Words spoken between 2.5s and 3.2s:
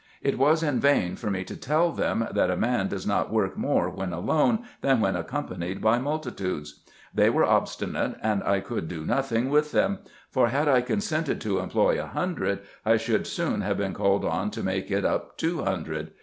man does